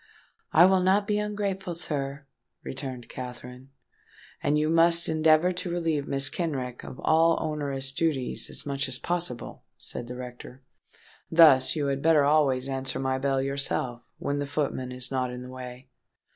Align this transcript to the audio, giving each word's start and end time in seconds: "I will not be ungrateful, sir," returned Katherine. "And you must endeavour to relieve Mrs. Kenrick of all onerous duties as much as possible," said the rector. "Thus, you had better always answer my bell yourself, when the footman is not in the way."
"I 0.51 0.65
will 0.65 0.79
not 0.79 1.05
be 1.05 1.19
ungrateful, 1.19 1.75
sir," 1.75 2.25
returned 2.63 3.07
Katherine. 3.07 3.69
"And 4.41 4.57
you 4.57 4.67
must 4.67 5.07
endeavour 5.07 5.53
to 5.53 5.69
relieve 5.69 6.05
Mrs. 6.05 6.31
Kenrick 6.31 6.83
of 6.83 6.99
all 7.01 7.37
onerous 7.39 7.91
duties 7.91 8.49
as 8.49 8.65
much 8.65 8.87
as 8.87 8.97
possible," 8.97 9.63
said 9.77 10.07
the 10.07 10.15
rector. 10.15 10.63
"Thus, 11.29 11.75
you 11.75 11.85
had 11.85 12.01
better 12.01 12.23
always 12.23 12.67
answer 12.67 12.97
my 12.97 13.19
bell 13.19 13.43
yourself, 13.43 14.01
when 14.17 14.39
the 14.39 14.47
footman 14.47 14.91
is 14.91 15.11
not 15.11 15.29
in 15.29 15.43
the 15.43 15.49
way." 15.51 15.87